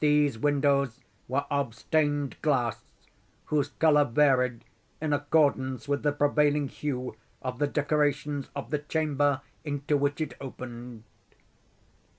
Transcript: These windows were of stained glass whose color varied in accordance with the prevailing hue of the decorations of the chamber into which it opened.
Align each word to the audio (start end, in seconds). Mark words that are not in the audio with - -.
These 0.00 0.36
windows 0.38 1.00
were 1.26 1.46
of 1.50 1.74
stained 1.74 2.36
glass 2.42 2.84
whose 3.46 3.70
color 3.70 4.04
varied 4.04 4.62
in 5.00 5.14
accordance 5.14 5.88
with 5.88 6.02
the 6.02 6.12
prevailing 6.12 6.68
hue 6.68 7.16
of 7.40 7.58
the 7.58 7.66
decorations 7.66 8.50
of 8.54 8.68
the 8.68 8.80
chamber 8.80 9.40
into 9.64 9.96
which 9.96 10.20
it 10.20 10.34
opened. 10.38 11.04